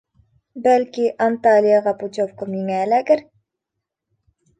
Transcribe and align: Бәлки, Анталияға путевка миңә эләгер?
Бәлки, 0.67 1.03
Анталияға 1.25 1.93
путевка 1.99 2.47
миңә 2.53 2.79
эләгер? 2.87 3.23